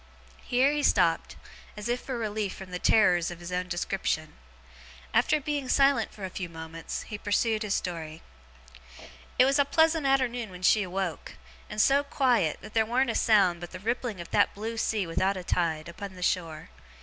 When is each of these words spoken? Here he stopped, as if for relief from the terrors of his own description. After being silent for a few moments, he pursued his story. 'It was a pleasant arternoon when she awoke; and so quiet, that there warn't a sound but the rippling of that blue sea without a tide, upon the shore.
Here 0.41 0.71
he 0.71 0.81
stopped, 0.81 1.35
as 1.77 1.87
if 1.87 2.01
for 2.01 2.17
relief 2.17 2.55
from 2.55 2.71
the 2.71 2.79
terrors 2.79 3.29
of 3.29 3.39
his 3.39 3.51
own 3.51 3.67
description. 3.67 4.33
After 5.13 5.39
being 5.39 5.69
silent 5.69 6.11
for 6.11 6.25
a 6.25 6.31
few 6.31 6.49
moments, 6.49 7.03
he 7.03 7.19
pursued 7.19 7.61
his 7.61 7.75
story. 7.75 8.23
'It 9.37 9.45
was 9.45 9.59
a 9.59 9.63
pleasant 9.63 10.07
arternoon 10.07 10.49
when 10.49 10.63
she 10.63 10.81
awoke; 10.81 11.33
and 11.69 11.79
so 11.79 12.03
quiet, 12.03 12.57
that 12.61 12.73
there 12.73 12.83
warn't 12.83 13.11
a 13.11 13.15
sound 13.15 13.59
but 13.61 13.69
the 13.73 13.79
rippling 13.79 14.19
of 14.19 14.31
that 14.31 14.55
blue 14.55 14.75
sea 14.75 15.05
without 15.05 15.37
a 15.37 15.43
tide, 15.43 15.87
upon 15.87 16.15
the 16.15 16.23
shore. 16.23 16.69